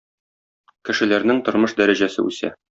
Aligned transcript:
Кешеләрнең 0.89 1.43
тормыш 1.51 1.79
дәрәҗәсе 1.83 2.29
үсә. 2.33 2.55